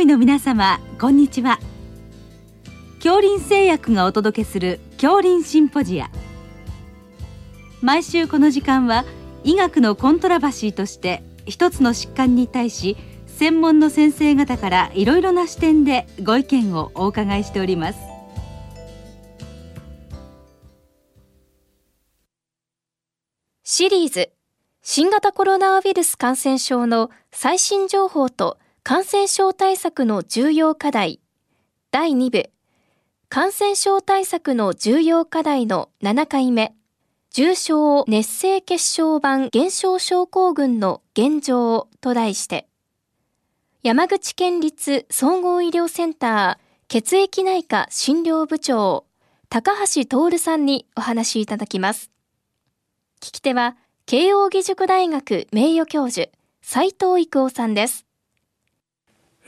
[0.00, 1.58] 医の皆様こんにちは。
[2.98, 6.10] 恐林製薬がお届けする恐林シンポジア。
[7.80, 9.04] 毎週この時間は
[9.44, 12.96] 医学のコントラバシーとして一つの疾患に対し
[13.26, 17.98] 専門の先生方からいろいろな視点でご意見をお伺いしております。
[23.64, 24.30] シリーズ
[24.82, 31.20] 新型コロナウイルス感染症の最新情報と感染症対策の重要課題。
[31.90, 32.50] 第2部。
[33.28, 36.74] 感染症対策の重要課題の7回目。
[37.30, 42.66] 重症熱性血小板減少症候群の現状と題して。
[43.82, 49.04] 山口県立総合医療センター血液内科診療部長
[49.50, 52.10] 高橋徹さんにお話しいただきます。
[53.20, 56.30] 聞き手は慶應義塾大学名誉教授
[56.62, 58.07] 斉藤育夫さんです。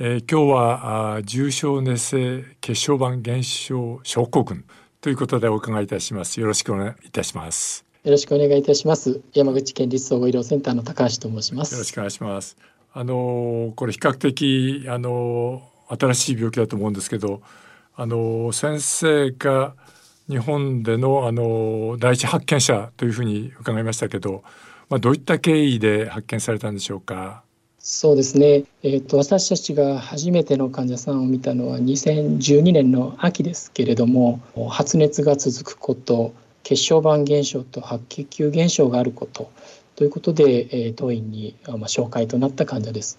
[0.02, 4.64] えー、今日はあ重症熱性血小板減少症候群
[5.02, 6.40] ということでお伺いいたします。
[6.40, 7.84] よろしくお願いいたします。
[8.02, 9.20] よろしくお願いいたします。
[9.34, 11.74] 山口県立総合医療センターの高橋と申します。
[11.74, 12.56] よろしくお願いします。
[12.94, 17.42] あのこれ比較的あの新しい病気だと思うんですけど
[17.94, 19.74] あの先生が
[20.30, 24.44] 日本でのあの第一発見者というふうに伺いましたけど、
[24.88, 27.42] まあ、どういった経緯で発見されたんでしょうか？
[27.82, 39.50] そうですね、えーと、私たちが初めての患者さんを見たのは2012年の秋ですけれども発熱が続くこと血小板減少と白血球減少があること
[39.96, 43.18] ということで、えー、当院に、まあ、紹介となった患者です。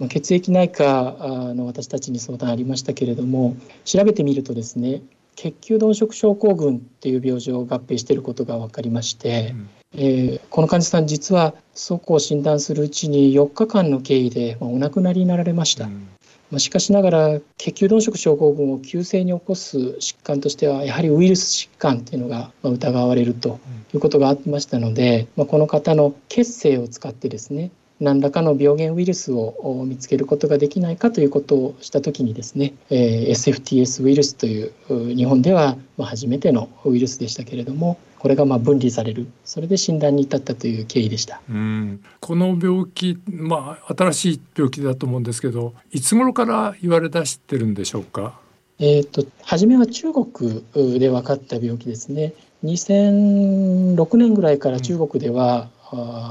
[0.00, 1.16] うん、血液内科
[1.54, 5.02] の私たちに相談ありましたけれども調べてみるとですね
[5.36, 16.08] 血球鈍色症候群っていう病状を合併していることが分かりまして、うんえー、この患者さん実はそこを診断するうちに4日間の経緯で、まあ、お亡くなりになられました、うん、
[16.50, 23.60] まあ、しかしながら血球鈍色症候群を急性に起こす疾患としてはやはりウイルス疾患っていうのが疑われると
[23.92, 27.70] いうことがありましたので、まあ、この方の血清を使ってですね
[28.02, 34.72] 何らかの病原ウイルスを見つけることができないかということをした時にですね、えー、SFTS ウイルスという
[35.14, 39.26] 日本では初めてのウイルスでしたけれどもこれがまあ分離される。
[39.44, 41.40] それで診断に至ったという経緯でした。
[41.48, 42.00] うん。
[42.20, 48.38] この病気、まあ、新しい病気だと思うんですけどいつ頃から言われ出してるんでしょうか？
[48.78, 50.64] えーと、初めは中国
[50.98, 52.32] で分かった病気ですね。
[52.64, 55.81] 2006年ぐらいから中国では、うん、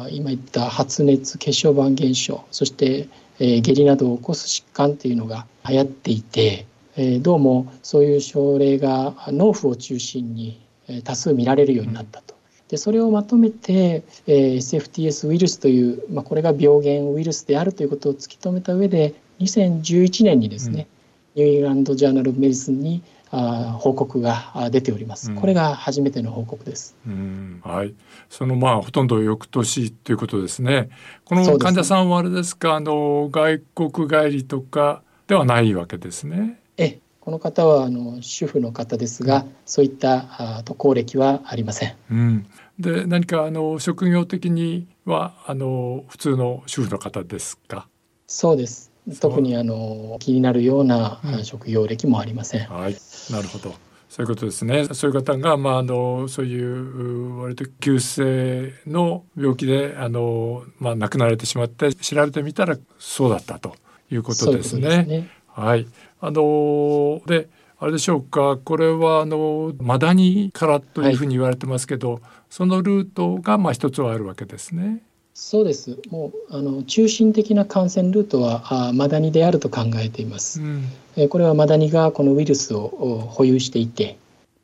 [0.10, 3.08] 今言った発熱血小板減少そして、
[3.40, 10.60] えー、下痢などを起こす疾患っていうのが流行っていて、えー、どうもそういう症例が農夫を中心に
[11.04, 12.36] 多数見られるようになったと。
[12.70, 20.88] でそれをまとめて、えー、SFTS ウイルスという、まあ、これが病原ウイルスであるということを突き止めた上で2011年にですね、
[21.36, 26.96] うん、ニューイングランド・ジャーナル・メディスンにあ報告が出ております、うん、これが初めての報告です。
[27.08, 27.96] うん、はい。
[28.30, 30.90] そのまあほとんど翌年ということですね。
[31.24, 33.60] この患者さんはあれですか、すね、あの外
[33.90, 36.60] 国帰りとかではないわけですね。
[36.78, 41.96] え、この方はあの主婦の方ですが、そういったあ渡航歴はありません。
[42.12, 42.48] うん、
[42.80, 47.88] で何かあの職業的にはあの普通の主婦の方ですか？
[48.28, 48.91] そうです。
[49.20, 52.68] 特にあの気になるような職業歴もありません。
[52.68, 52.98] うん、はい、
[53.32, 53.74] なるほど。
[54.10, 54.86] そういうことですね。
[54.94, 63.78] そういう方が、まあ、あの、そういう割と急性の病気で、あの、まあ、亡くなられてしまって、調べてみたら、そうだったと
[64.12, 64.88] いうことですね。
[64.88, 65.88] ううすねはい。
[66.20, 75.02] あのであれでしょうかこれはあのマダニからというふうに言われてますけど、はい、そのルートがまあ一つはあるわけですね。
[75.34, 75.98] そうです。
[76.10, 82.90] もうあの中心的な感染ルートはあマダニであると考えています、うん、えこれはマダニがこのウイルスを
[83.30, 84.18] 保有していて、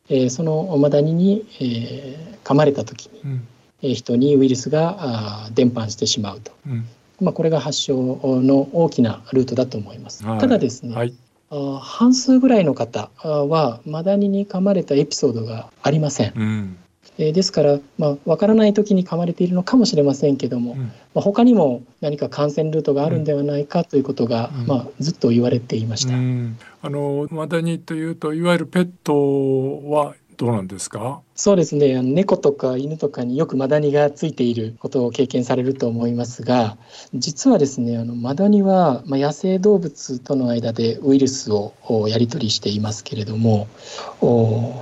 [0.10, 3.48] えそのマダニに、えー、噛まれた時に、うん、
[3.82, 4.98] え人にウイルスが
[5.46, 6.86] あ伝播してしまうと、うん、
[7.22, 11.14] まあ、これが発症の大きなルートだと思います、はい、ただですね、はい。
[11.50, 16.78] あ半数ぐらいの方はマダニに噛まれたエピソードがありません。
[17.20, 26.14] うんえー、ですから、まあ、分からない時に噛まれているのかもしれませんけども、うん、まあ、他にも何か感染ルートがあるんではないかということが、うん、まあ、ずっと言われていました。
[26.14, 31.22] うん、あのマダニというといわゆるペットはどうなんですか？
[31.36, 32.00] そうですね。
[32.04, 36.78] 猫とか犬とかによくマダニがついていることを経験されると思いますが
[37.16, 41.74] 実はですねあのマダニは、まあ、野生動物との間でウイルスを
[42.08, 43.68] やり取りしていますけれども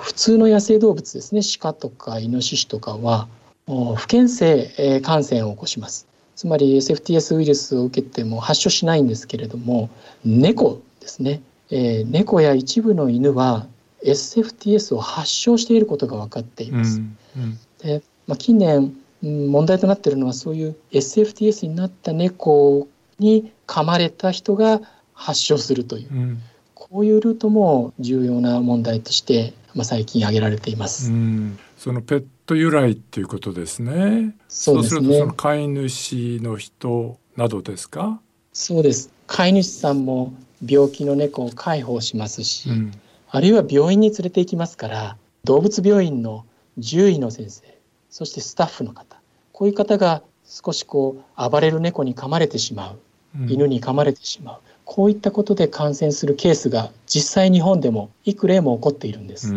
[0.02, 1.42] 普通の野生動物ですね。
[1.60, 3.28] 鹿とかイノシシとかは
[3.96, 6.08] 不検性感染を起こします。
[6.36, 9.90] つまり SFTS ウイルスを受けても発症しないんですけれども
[10.26, 11.42] 猫ですね、
[11.72, 13.68] えー、猫や一部の犬は
[14.04, 17.02] SFTS を発症していることが分かっています。
[17.82, 22.88] でまあ、近年問題となっているのはそういう SFTS になった猫
[23.20, 24.82] に噛まれた人が
[25.14, 26.42] 発症するという、うん、
[26.74, 31.12] こういうルートも重要な問題として、まあ、最近挙げられています。
[31.12, 34.36] うんそのペット由来っていうことですね。
[34.48, 38.20] そうするとその飼い主の人などですか？
[38.54, 39.12] そうです。
[39.28, 40.34] 飼い主さんも
[40.66, 42.92] 病気の猫を介抱しますし、うん、
[43.36, 46.46] あるいは病院に連れて行きますから、動物病院の
[46.82, 47.78] 獣医の先生、
[48.10, 49.18] そしてスタッフの方、
[49.52, 53.00] こういう方が少しこう暴れる猫に噛まれてしまう、
[53.42, 54.60] うん、犬に噛まれてしまう。
[54.86, 59.54] こういったことで感染するケースが実際日本でも幾例も起こっているんです。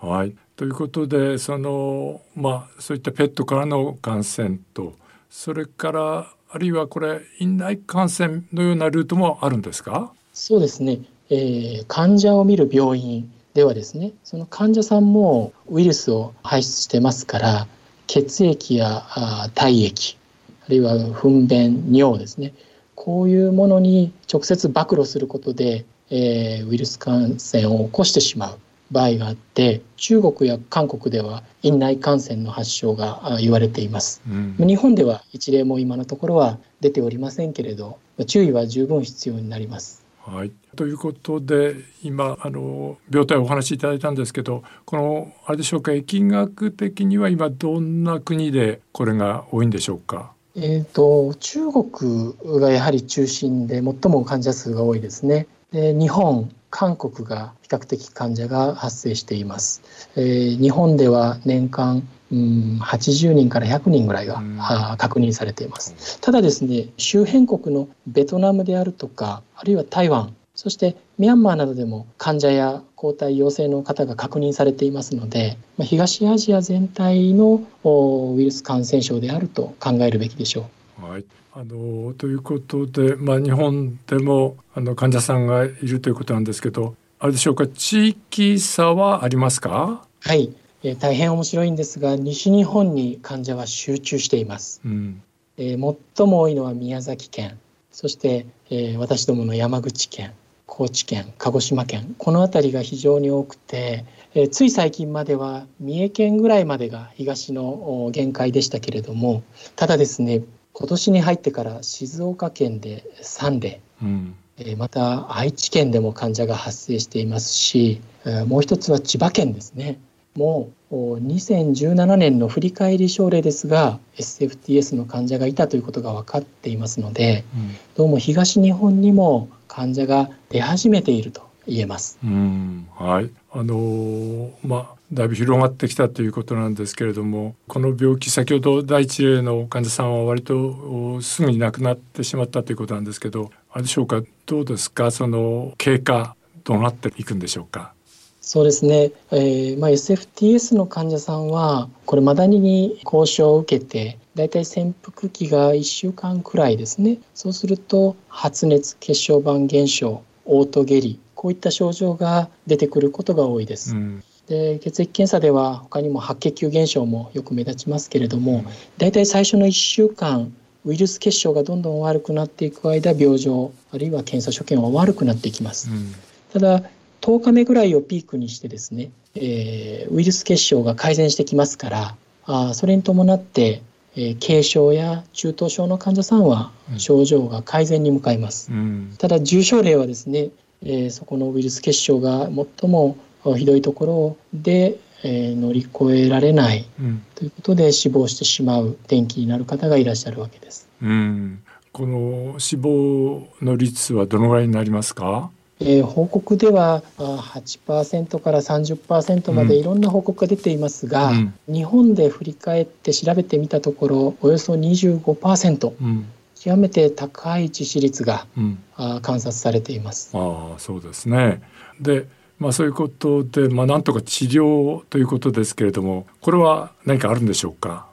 [0.00, 0.36] はい。
[0.54, 4.94] ということでそのまあそういったペットからの感染と
[5.30, 10.12] それからあるいはこれ院内感染のようなルートもあるんですか？
[10.32, 17.66] そうですね、えー、患者を見る病院ではですねその患者さんもウイルスを排出してますから
[18.06, 20.18] 血液やあ体液
[20.66, 22.52] あるいは糞便尿ですね
[22.94, 28.58] こういうものに直接暴露することで、えー、ウイルス感染を起こしてしまう
[28.90, 40.03] 場合があって中国や韓国では院内感染の発症が言われています、うん、日本では一例も今のところは出ておりませんけれど注意は十分必要になります。
[40.26, 50.32] はい、ということで今あの病態をお話しいただいたんですけどこのあれでしょうか疫学的には今どんな国でこれが多いんでしょうか？
[50.56, 55.46] えーと、中国がやはり中心で最も患者数が多いですね。
[55.72, 59.80] で日本韓国が比較的患者が発生しています。
[60.16, 64.58] えー、日本では年間うん、80人から100人ぐらいが、うん、
[64.98, 66.20] 確認されています。
[66.20, 80.64] ただですね、周辺国のベトナムであるとか、あるいは台湾、そしてミャンマーなどでも患者や抗体陽性の方が確認されていますので、まあ、東アジア全体のウイルス感染症であると考えるべきでしょう。
[81.00, 81.24] はい。
[81.52, 90.04] あのということで、まあ、日本でもあの患者さんがいるということなんですけどあれでしょうか地域差はありますか？
[90.20, 90.52] はい、
[90.82, 95.22] えー、大変面白いんですが西日本に患者は集中しています、うん、
[95.56, 97.58] えー、最も多いのは宮崎県。
[97.92, 100.32] そして、えー、私どもの山口県
[100.66, 102.16] 高知県鹿児島県。
[102.18, 104.04] この辺りが非常に多くて、
[104.34, 109.44] えー、つい最近までは三重県ぐらいまでが東の限界でしたけれども
[109.76, 110.42] ただですね
[110.74, 114.34] 今年に入ってから静岡県で3例、うん、
[114.76, 118.00] また愛知県でも患者が発生していますし
[118.46, 119.98] もう一つは千葉県ですね。
[120.34, 132.18] もう2017年の振り返り症例ですが SFTS の患者がいたということが分かっていますので、うん、どうも東日本にも患者が出始めていると言えます。
[132.24, 133.30] うんはい。
[133.52, 144.22] あのー、まあだいぶ広がってきたということなんですけれどもこの病気先ほど第一例の患者さんは割とすぐに亡くなってしまったということなんですけどあれでしょうか？
[144.46, 145.10] どうですか？
[145.10, 146.34] その経過
[146.64, 147.92] どうなっていくんでしょうか？
[148.40, 157.18] そうですね、えーまあ、SFTS の患者さんはこれマダニに交渉を受けてだいたい潜伏期が1週間くらいですね。
[157.34, 163.94] そうすると発熱血小板減少嘔吐下痢こういった症状が出てくることが多いです。
[163.94, 164.24] うん。
[164.48, 168.64] で血液検査では他にも白血球減少もよく目立ちますけれども、
[168.96, 170.54] だいたい最初の1週間
[170.86, 176.14] ウイルス結晶がどんどん悪くなっていく間病状あるいは検査所見は悪くなっていきます、うん、
[176.54, 176.88] ただ
[177.20, 183.82] 10日目ぐらいをピークにしてですね、えー、ウイルス結晶が改善してきますからあそれに伴って、
[184.16, 190.50] えー、軽症や中等症の患者さんは症状が改善に向かいます、うん、ただ重症例はですね、
[190.84, 192.48] えー、そこのウイルス結晶が
[192.80, 193.16] 最も
[193.56, 196.86] ひどいところで、えー、乗り越えられない、
[197.34, 200.88] ということで死亡してしまう転機になる方がいらっしゃるわけです。
[201.02, 201.62] うん、
[201.92, 205.50] この死亡の率はどのぐらいになりますか？
[205.80, 216.26] えー、報告では8%から30%までいろんな報告が出ていますが、うん、日本で振り返って調べてみたところおよそ25%、うん、
[216.64, 220.30] 極めて高い致死率が、うん、あ観察されています。
[220.32, 221.60] あそうですね。
[222.00, 222.26] で
[222.58, 228.06] まあ、そういうことで、まあ、なんとか治療ということですけれどもこれは何かあるんでしょうか、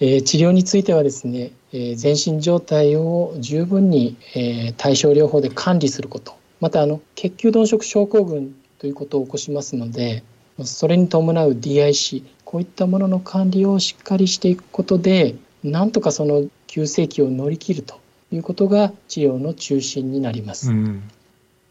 [0.00, 6.34] えー、治療についてはですね、えー、全身状態を十分に、えー、対症療法で管理すること。
[6.60, 10.22] またあの血球鈍色症候群ということを起こしますので
[10.62, 18.00] それに伴う DIC こういったものの管理をしっかりしていくことでなんとかその急性期を乗り切ると
[18.32, 20.70] いうことが治療の中心になります。
[20.70, 21.02] うん。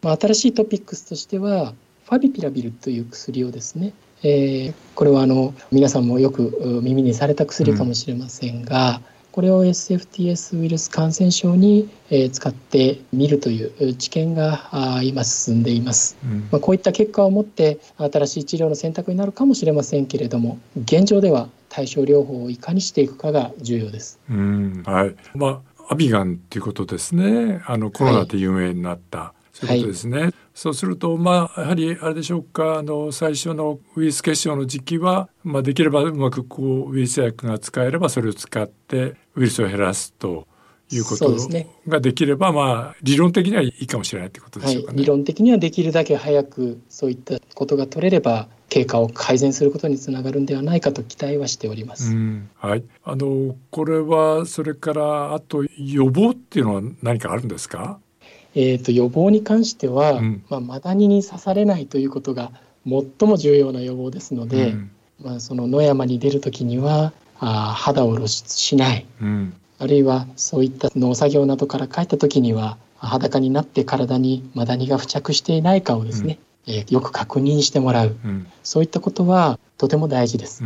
[0.01, 1.73] まあ、新しいトピックスとしては
[2.05, 3.93] ファビピラビルという薬をですね、
[4.23, 9.19] えー、これはあの皆さんもよく耳にされた薬かもしれませんが、うん。
[9.31, 11.89] これを SFTS ウイルス感染症に
[12.31, 24.19] 使ってみるという知見が今進んでいます、うん、まあ、こういった結果をもって新しい治療の選択になるかもしれませんけれども現状では対症療法をいかにしていくかが重要です。
[24.29, 25.15] うんはい。
[25.35, 27.61] まあ、アビガンということですね。
[27.65, 30.19] あのコロナで有名になった、はいそういうことですね。
[30.19, 32.77] はい、そうするとまあやはりあれでしょうか。
[32.77, 40.47] あの最初のウイルス結晶の時期は、まあ、できればうまくこうウイルス薬が使えればそれを使ってウイルスを減らすと
[40.91, 41.35] いうこと
[41.87, 44.95] ができれば、ね、まあ理論的にはいいかもしれないということでしょうか、ね。
[44.95, 52.13] はい、理論的にはできるだけ早くそういったことが取れれば経過を改善することにつながるんではないかと期待はしております。
[52.55, 57.99] はい、あのこれはそれからあと予防っていうのは何かあるんですか？
[58.55, 62.51] えーと、予防に関しては、うん、まあ、マダニに刺されないということが
[62.83, 64.91] 最も重要な予防ですので、うん、
[65.21, 78.15] まあ、その野山に出る時にはあ肌を露出しない、うん、あるいはそういった農作業などから帰った時には裸になって体にマダニが付着していないかをですね、うん、えー、よく確認してもらう、
[78.61, 80.63] そういったことはとても大事です。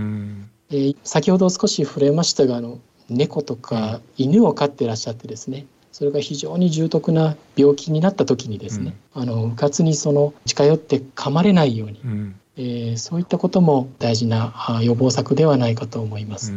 [0.72, 2.79] えー、先ほど少し触れましたがあの
[3.10, 16.53] 猫とか犬を飼ってらっしゃってですねそれが非常に重篤な病気になった時にですね、うん、あのうかつにその近寄って噛まれないように、うん、えー、そういったことも大事な予防策ではないかと思います。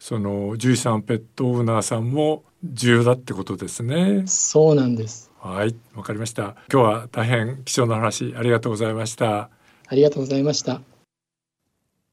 [0.00, 4.24] その獣医さんペットオーナーさんも重要だってことですね。
[4.26, 5.30] そうなんです。
[5.40, 6.56] はい、わかりました。
[6.72, 9.50] 今日は大変貴重な話ありがとうございました。
[9.86, 10.80] ありがとうございました。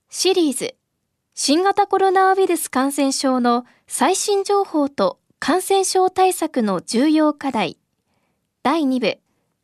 [0.09, 0.75] シリーズ
[1.33, 7.77] 新型コロナウイルス感染症の最新情報と感染症対策の重要課題
[8.61, 9.17] 第2部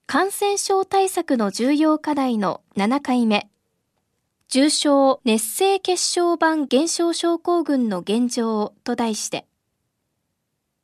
[0.09, 3.49] 感染症対策の重要課題の7回目。
[4.47, 9.45] 重症熱性血小板減少症候群の現状と題して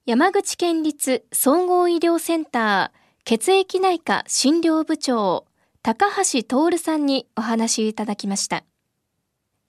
[0.05, 5.45] 山口県立総合医療センター血液内科診療部長
[5.81, 8.65] 高橋徹さんにお話いただきました。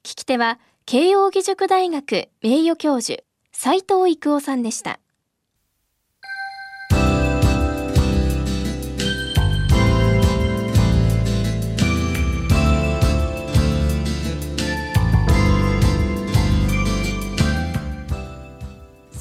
[0.03, 4.99] 聞き手は慶應義塾大学名誉教授斉藤育夫さんでした。